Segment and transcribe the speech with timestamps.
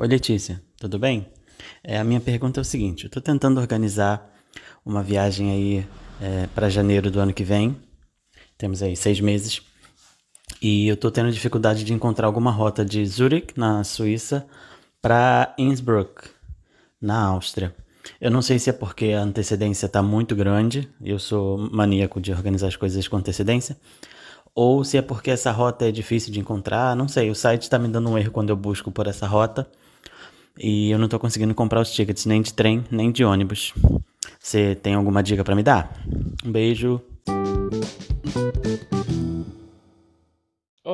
[0.00, 1.26] Oi, Letícia, tudo bem?
[1.82, 4.32] É, a minha pergunta é o seguinte: eu estou tentando organizar
[4.86, 5.86] uma viagem aí
[6.22, 7.76] é, para janeiro do ano que vem.
[8.56, 9.60] Temos aí seis meses.
[10.62, 14.46] E eu estou tendo dificuldade de encontrar alguma rota de Zurich, na Suíça,
[15.02, 16.30] para Innsbruck,
[17.02, 17.74] na Áustria.
[18.20, 22.30] Eu não sei se é porque a antecedência está muito grande, eu sou maníaco de
[22.30, 23.76] organizar as coisas com antecedência,
[24.54, 27.30] ou se é porque essa rota é difícil de encontrar, não sei.
[27.30, 29.68] O site está me dando um erro quando eu busco por essa rota
[30.58, 33.72] e eu não estou conseguindo comprar os tickets nem de trem nem de ônibus.
[34.40, 35.92] Você tem alguma dica para me dar?
[36.44, 37.00] Um beijo.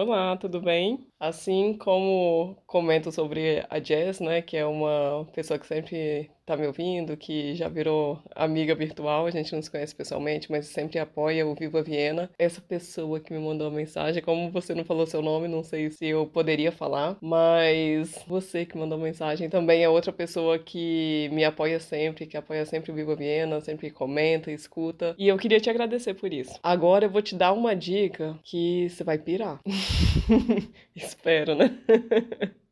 [0.07, 1.07] Olá, tudo bem?
[1.19, 6.67] Assim como comento sobre a Jess, né, que é uma pessoa que sempre tá me
[6.67, 11.47] ouvindo, que já virou amiga virtual, a gente não se conhece pessoalmente, mas sempre apoia
[11.47, 12.31] o Viva Viena.
[12.39, 15.91] Essa pessoa que me mandou a mensagem, como você não falou seu nome, não sei
[15.91, 21.31] se eu poderia falar, mas você que mandou a mensagem também é outra pessoa que
[21.33, 25.61] me apoia sempre, que apoia sempre o Viva Viena, sempre comenta, escuta, e eu queria
[25.61, 26.59] te agradecer por isso.
[26.63, 29.61] Agora eu vou te dar uma dica que você vai pirar.
[30.95, 31.79] Espero, né?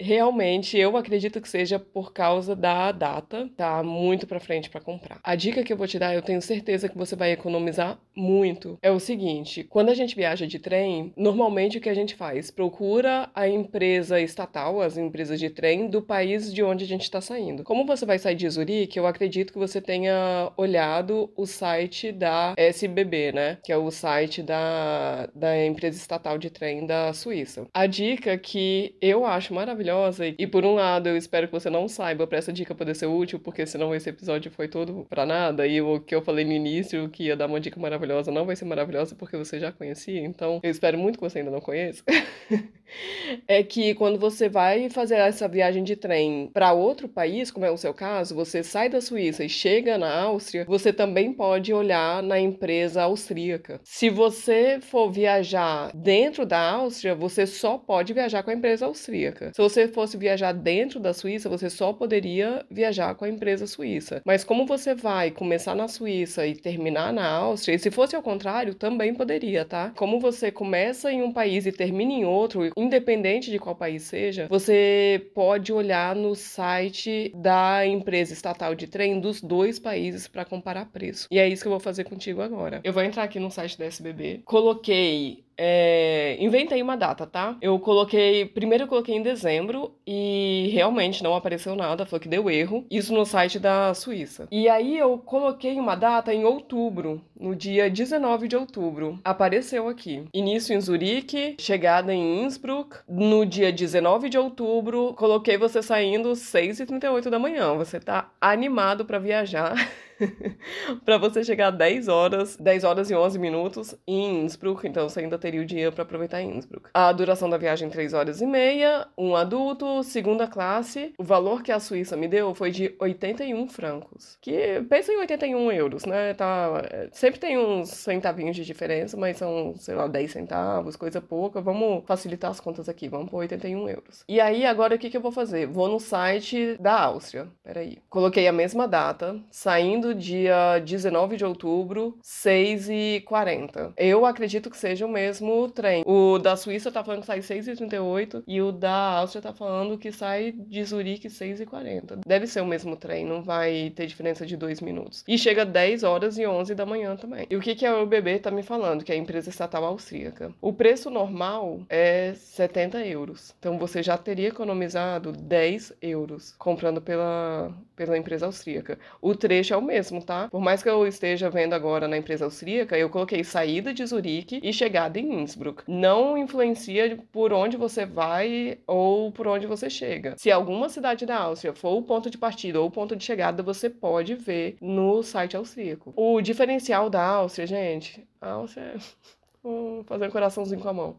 [0.00, 5.20] Realmente, eu acredito que seja por causa da data, tá muito para frente para comprar.
[5.22, 8.78] A dica que eu vou te dar, eu tenho certeza que você vai economizar muito.
[8.82, 12.50] É o seguinte, quando a gente viaja de trem, normalmente o que a gente faz?
[12.50, 17.20] Procura a empresa estatal, as empresas de trem do país de onde a gente está
[17.20, 17.62] saindo.
[17.62, 22.54] Como você vai sair de Zurique, eu acredito que você tenha olhado o site da
[22.56, 23.58] SBB, né?
[23.62, 27.66] Que é o site da, da empresa estatal de trem da Suíça.
[27.74, 30.26] A dica que eu acho maravilhosa.
[30.26, 33.06] E por um lado, eu espero que você não saiba para essa dica poder ser
[33.06, 35.66] útil, porque senão esse episódio foi todo para nada.
[35.66, 38.56] E o que eu falei no início, que ia dar uma dica maravilhosa, não vai
[38.56, 40.20] ser maravilhosa porque você já conhecia.
[40.20, 42.02] Então, eu espero muito que você ainda não conheça.
[43.46, 47.70] é que quando você vai fazer essa viagem de trem para outro país, como é
[47.70, 52.22] o seu caso, você sai da Suíça e chega na Áustria, você também pode olhar
[52.22, 53.80] na empresa austríaca.
[53.84, 59.15] Se você for viajar dentro da Áustria, você só pode viajar com a empresa austríaca.
[59.52, 64.22] Se você fosse viajar dentro da Suíça, você só poderia viajar com a empresa suíça.
[64.24, 68.22] Mas como você vai começar na Suíça e terminar na Áustria, e se fosse ao
[68.22, 69.92] contrário, também poderia, tá?
[69.96, 74.46] Como você começa em um país e termina em outro, independente de qual país seja,
[74.48, 80.86] você pode olhar no site da empresa estatal de trem dos dois países para comparar
[80.86, 81.26] preço.
[81.30, 82.80] E é isso que eu vou fazer contigo agora.
[82.84, 87.56] Eu vou entrar aqui no site da SBB, coloquei é, inventei uma data, tá?
[87.60, 88.44] Eu coloquei.
[88.44, 92.84] Primeiro eu coloquei em dezembro e realmente não apareceu nada, foi que deu erro.
[92.90, 94.46] Isso no site da Suíça.
[94.50, 99.18] E aí eu coloquei uma data em outubro, no dia 19 de outubro.
[99.24, 100.24] Apareceu aqui.
[100.32, 102.96] Início em Zurique, chegada em Innsbruck.
[103.08, 107.74] No dia 19 de outubro, coloquei você saindo 6h38 da manhã.
[107.74, 109.74] Você tá animado para viajar.
[111.04, 115.38] para você chegar 10 horas, 10 horas e 11 minutos em Innsbruck, então você ainda
[115.38, 116.90] teria o dia para aproveitar Innsbruck.
[116.94, 121.12] A duração da viagem 3 horas e meia, um adulto, segunda classe.
[121.18, 125.72] O valor que a Suíça me deu foi de 81 francos, que pensa em 81
[125.72, 126.34] euros, né?
[126.34, 126.82] Tá,
[127.26, 131.60] sempre tem uns centavinhos de diferença, mas são, sei lá, 10 centavos, coisa pouca.
[131.60, 134.24] Vamos facilitar as contas aqui, vamos por 81 euros.
[134.28, 135.66] E aí, agora o que, que eu vou fazer?
[135.66, 137.98] Vou no site da Áustria, peraí.
[138.08, 143.94] Coloquei a mesma data, saindo dia 19 de outubro, 6h40.
[143.96, 146.04] Eu acredito que seja o mesmo trem.
[146.06, 150.12] O da Suíça tá falando que sai 6h38 e o da Áustria tá falando que
[150.12, 152.20] sai de Zurique 6h40.
[152.24, 155.24] Deve ser o mesmo trem, não vai ter diferença de 2 minutos.
[155.26, 157.46] E chega 10 horas e 11 da manhã também.
[157.48, 159.04] E o que, que a UBB tá me falando?
[159.04, 160.52] Que é a empresa estatal austríaca.
[160.60, 163.54] O preço normal é 70 euros.
[163.58, 168.98] Então você já teria economizado 10 euros comprando pela, pela empresa austríaca.
[169.20, 170.48] O trecho é o mesmo, tá?
[170.48, 174.60] Por mais que eu esteja vendo agora na empresa austríaca, eu coloquei saída de Zurique
[174.62, 175.82] e chegada em Innsbruck.
[175.86, 180.34] Não influencia por onde você vai ou por onde você chega.
[180.36, 183.62] Se alguma cidade da Áustria for o ponto de partida ou o ponto de chegada,
[183.62, 186.12] você pode ver no site austríaco.
[186.16, 188.96] O diferencial da Áustria, gente, a Áustria.
[189.62, 191.16] Vou fazer um coraçãozinho com a mão.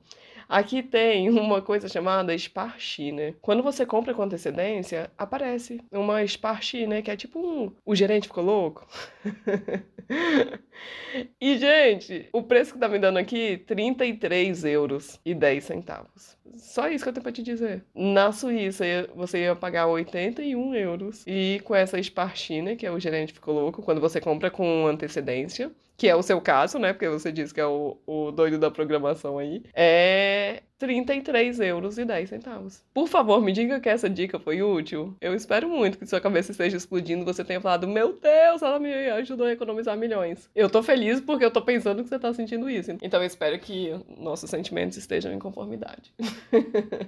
[0.47, 3.33] Aqui tem uma coisa chamada Sparchi, né?
[3.41, 7.01] Quando você compra com antecedência, aparece uma Sparchi, né?
[7.01, 7.73] Que é tipo um...
[7.85, 8.87] O gerente ficou louco?
[11.41, 16.36] e, gente, o preço que tá me dando aqui, 33 euros e 10 centavos.
[16.55, 17.83] Só isso que eu tenho pra te dizer.
[17.93, 18.85] Na Suíça,
[19.15, 21.23] você ia pagar 81 euros.
[21.27, 22.75] E com essa Sparchi, né?
[22.75, 26.39] Que é o gerente ficou louco, quando você compra com antecedência que é o seu
[26.39, 26.93] caso, né?
[26.93, 29.63] Porque você disse que é o, o doido da programação aí.
[29.73, 32.83] É 33 euros e 10 centavos.
[32.93, 35.15] Por favor, me diga que essa dica foi útil.
[35.19, 38.79] Eu espero muito que sua cabeça esteja explodindo e você tenha falado, meu Deus, ela
[38.79, 40.49] me ajudou a economizar milhões.
[40.55, 42.91] Eu tô feliz porque eu tô pensando que você tá sentindo isso.
[43.01, 46.13] Então eu espero que nossos sentimentos estejam em conformidade.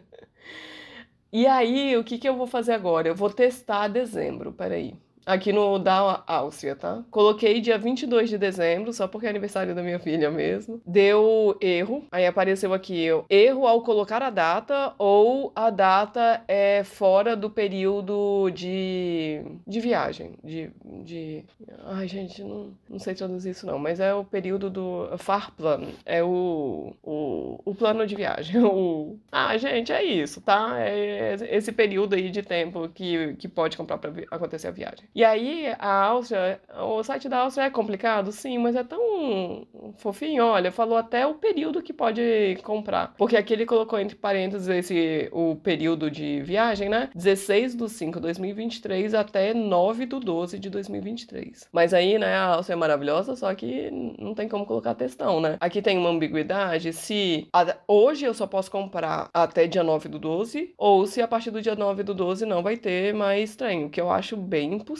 [1.32, 3.08] e aí, o que, que eu vou fazer agora?
[3.08, 4.96] Eu vou testar dezembro, peraí
[5.26, 7.04] aqui no da Áustria, tá?
[7.12, 10.82] Coloquei dia 22 de dezembro, só porque é aniversário da minha filha mesmo.
[10.86, 12.06] Deu erro.
[12.12, 18.50] Aí apareceu aqui erro ao colocar a data ou a data é fora do período
[18.52, 20.34] de, de viagem.
[20.44, 20.72] De,
[21.04, 21.46] de.
[21.86, 25.88] Ai, gente, não, não sei traduzir isso não, mas é o período do Fahrplan.
[26.06, 28.60] É o, o, o plano de viagem.
[28.80, 29.18] O...
[29.32, 30.76] Ah, gente, é isso, tá?
[30.80, 35.09] É esse período aí de tempo que, que pode comprar para acontecer a viagem.
[35.14, 39.68] E aí, a Áustria, o site da Áustria é complicado, sim, mas é tão
[39.98, 40.46] fofinho.
[40.46, 43.14] Olha, falou até o período que pode comprar.
[43.18, 47.10] Porque aqui ele colocou entre parênteses esse, o período de viagem, né?
[47.16, 51.68] 16 do 5 de 2023 até 9 do 12 de 2023.
[51.72, 53.90] Mas aí, né, a Áustria é maravilhosa, só que
[54.20, 55.58] não tem como colocar textão, né?
[55.60, 60.20] Aqui tem uma ambiguidade se a, hoje eu só posso comprar até dia 9 do
[60.20, 63.90] 12, ou se a partir do dia 9 do 12 não vai ter mais trem,
[63.90, 64.99] que eu acho bem impossível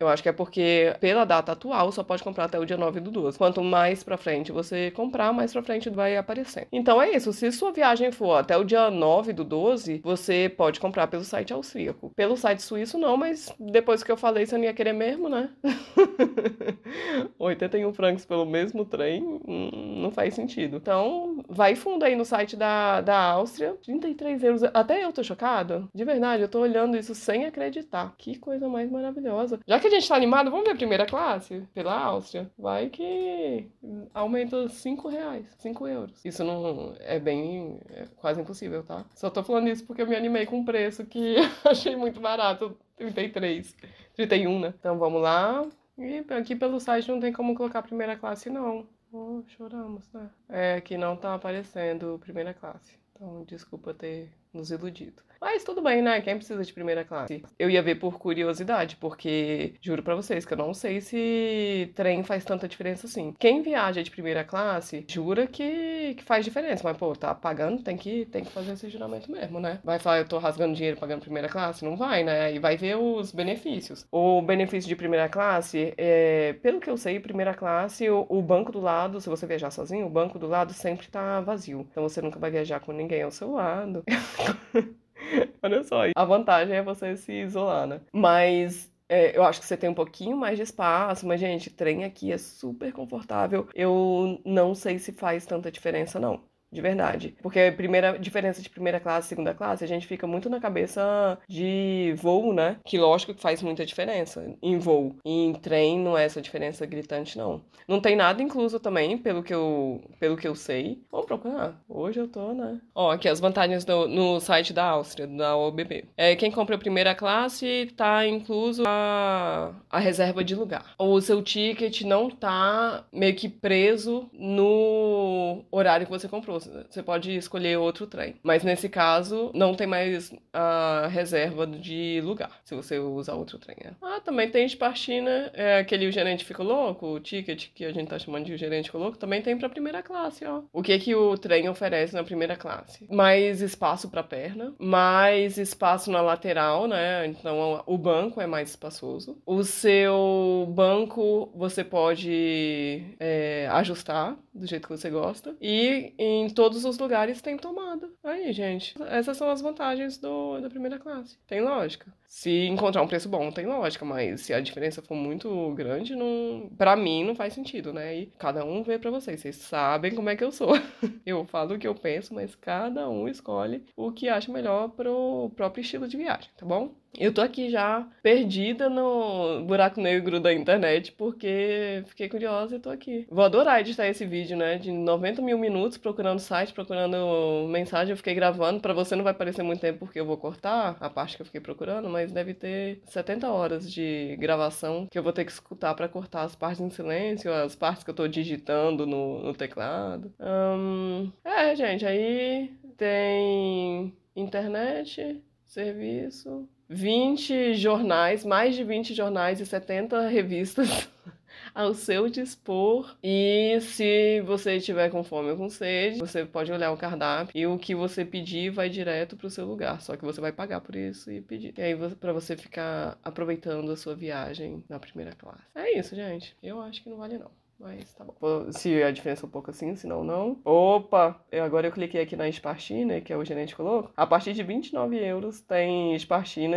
[0.00, 3.00] Eu acho que é porque, pela data atual, só pode comprar até o dia 9
[3.00, 3.38] do 12.
[3.38, 6.66] Quanto mais pra frente você comprar, mais pra frente vai aparecendo.
[6.72, 7.32] Então é isso.
[7.32, 11.52] Se sua viagem for até o dia 9 do 12, você pode comprar pelo site
[11.52, 12.10] austríaco.
[12.16, 15.50] Pelo site suíço, não, mas depois que eu falei, você não ia querer mesmo, né?
[17.38, 20.76] 81 francos pelo mesmo trem, hum, não faz sentido.
[20.76, 23.76] Então, vai fundo aí no site da, da Áustria.
[23.82, 24.62] 33 euros.
[24.62, 25.88] Até eu tô chocada.
[25.94, 28.14] De verdade, eu tô olhando isso sem acreditar.
[28.16, 29.33] Que coisa mais maravilhosa
[29.66, 32.50] Já que a gente tá animado, vamos ver a primeira classe pela Áustria.
[32.58, 33.70] Vai que
[34.12, 36.24] aumenta 5 reais, 5 euros.
[36.24, 39.04] Isso não é bem, é quase impossível, tá?
[39.14, 42.76] Só tô falando isso porque eu me animei com um preço que achei muito barato,
[42.96, 43.76] 33,
[44.14, 44.74] 31, né?
[44.78, 45.66] Então vamos lá.
[45.96, 48.86] E aqui pelo site não tem como colocar primeira classe, não.
[49.12, 50.28] Oh, choramos, né?
[50.48, 52.98] É que não tá aparecendo primeira classe.
[53.12, 55.22] Então, desculpa ter nos iludido.
[55.44, 56.22] Mas tudo bem, né?
[56.22, 57.44] Quem precisa de primeira classe?
[57.58, 62.24] Eu ia ver por curiosidade, porque juro para vocês que eu não sei se trem
[62.24, 63.34] faz tanta diferença assim.
[63.38, 66.82] Quem viaja de primeira classe, jura que, que faz diferença.
[66.82, 69.80] Mas, pô, tá pagando, tem que, tem que fazer esse juramento mesmo, né?
[69.84, 71.84] Vai falar, eu tô rasgando dinheiro pagando primeira classe?
[71.84, 72.54] Não vai, né?
[72.54, 74.06] E vai ver os benefícios.
[74.10, 78.72] O benefício de primeira classe, é, pelo que eu sei, primeira classe, o, o banco
[78.72, 81.86] do lado, se você viajar sozinho, o banco do lado sempre tá vazio.
[81.90, 84.02] Então você nunca vai viajar com ninguém ao seu lado.
[85.62, 88.00] Olha só, a vantagem é você se isolar, né?
[88.12, 92.04] Mas é, eu acho que você tem um pouquinho mais de espaço, mas, gente, trem
[92.04, 93.68] aqui é super confortável.
[93.74, 96.42] Eu não sei se faz tanta diferença, não
[96.74, 97.34] de verdade.
[97.40, 101.38] Porque primeira diferença de primeira classe e segunda classe, a gente fica muito na cabeça
[101.48, 102.76] de voo, né?
[102.84, 105.16] Que lógico que faz muita diferença em voo.
[105.24, 107.62] E em trem não é essa diferença gritante, não.
[107.86, 111.02] Não tem nada incluso também, pelo que eu, pelo que eu sei.
[111.10, 111.80] Vamos procurar.
[111.88, 112.80] Hoje eu tô, né?
[112.94, 116.06] Ó, aqui as vantagens do, no site da Áustria, da OBB.
[116.16, 120.94] É, quem compra primeira classe tá incluso a, a reserva de lugar.
[120.98, 127.34] O seu ticket não tá meio que preso no horário que você comprou você pode
[127.34, 128.36] escolher outro trem.
[128.42, 133.76] Mas nesse caso, não tem mais a reserva de lugar, se você usar outro trem.
[133.84, 133.92] Né?
[134.02, 138.08] Ah, também tem Spartina, é aquele o gerente fica louco, o ticket que a gente
[138.08, 140.62] tá chamando de gerente ficou louco, também tem pra primeira classe, ó.
[140.72, 143.06] O que que o trem oferece na primeira classe?
[143.10, 147.26] Mais espaço pra perna, mais espaço na lateral, né?
[147.26, 149.38] Então o banco é mais espaçoso.
[149.46, 155.54] O seu banco você pode é, ajustar do jeito que você gosta.
[155.60, 158.08] E em todos os lugares tem tomada.
[158.22, 161.36] Aí, gente, essas são as vantagens do, da primeira classe.
[161.46, 162.12] Tem lógica.
[162.26, 166.70] Se encontrar um preço bom, tem lógica, mas se a diferença for muito grande, não,
[166.76, 168.16] para mim não faz sentido, né?
[168.16, 169.40] E cada um vê para vocês.
[169.40, 170.72] Vocês sabem como é que eu sou.
[171.26, 175.50] eu falo o que eu penso, mas cada um escolhe o que acha melhor pro
[175.54, 176.94] próprio estilo de viagem, tá bom?
[177.18, 182.90] Eu tô aqui já perdida no buraco negro da internet porque fiquei curiosa e tô
[182.90, 183.26] aqui.
[183.30, 184.78] Vou adorar editar esse vídeo, né?
[184.78, 188.10] De 90 mil minutos procurando site, procurando mensagem.
[188.10, 188.80] Eu fiquei gravando.
[188.80, 191.46] Para você não vai parecer muito tempo porque eu vou cortar a parte que eu
[191.46, 195.94] fiquei procurando, mas deve ter 70 horas de gravação que eu vou ter que escutar
[195.94, 200.32] para cortar as partes em silêncio, as partes que eu tô digitando no, no teclado.
[200.40, 210.28] Um, é, gente, aí tem internet, serviço 20 jornais, mais de 20 jornais e 70
[210.28, 211.08] revistas
[211.74, 213.16] ao seu dispor.
[213.22, 217.66] E se você tiver com fome ou com sede, você pode olhar o cardápio e
[217.66, 220.00] o que você pedir vai direto pro seu lugar.
[220.00, 221.74] Só que você vai pagar por isso e pedir.
[221.76, 225.62] E aí, para você ficar aproveitando a sua viagem na primeira classe.
[225.74, 226.56] É isso, gente.
[226.62, 227.50] Eu acho que não vale não.
[227.78, 228.70] Mas tá bom.
[228.72, 230.58] Se a diferença é um pouco assim, se não, não.
[230.64, 231.40] Opa!
[231.50, 234.10] Eu, agora eu cliquei aqui na Spartina, que é o gerente colocou.
[234.16, 236.76] A partir de 29 euros tem Spartina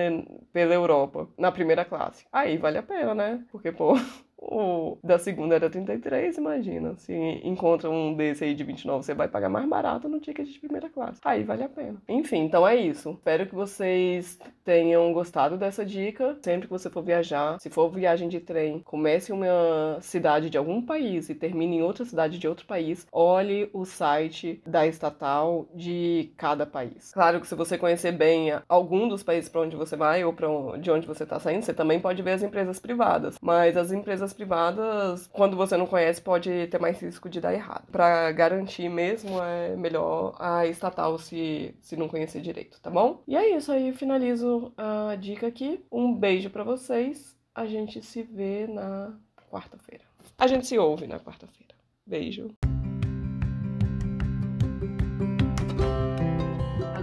[0.51, 2.25] pela Europa, na primeira classe.
[2.31, 3.43] Aí vale a pena, né?
[3.51, 3.93] Porque, pô,
[4.37, 6.95] o da segunda era 33, imagina.
[6.97, 7.13] Se
[7.43, 10.89] encontra um desse aí de 29, você vai pagar mais barato no ticket de primeira
[10.89, 11.19] classe.
[11.23, 12.01] Aí vale a pena.
[12.07, 13.11] Enfim, então é isso.
[13.11, 16.37] Espero que vocês tenham gostado dessa dica.
[16.41, 20.81] Sempre que você for viajar, se for viagem de trem, comece uma cidade de algum
[20.81, 26.33] país e termine em outra cidade de outro país, olhe o site da estatal de
[26.35, 27.13] cada país.
[27.13, 30.49] Claro que se você conhecer bem algum dos países para onde você vai ou para
[30.81, 33.37] de onde você está saindo, você também pode ver as empresas privadas.
[33.41, 37.85] Mas as empresas privadas, quando você não conhece, pode ter mais risco de dar errado.
[37.89, 43.21] Para garantir mesmo, é melhor a estatal se, se não conhecer direito, tá bom?
[43.25, 45.83] E é isso aí, finalizo a dica aqui.
[45.91, 47.37] Um beijo para vocês.
[47.53, 49.17] A gente se vê na
[49.49, 50.03] quarta-feira.
[50.37, 51.73] A gente se ouve na quarta-feira.
[52.05, 52.51] Beijo.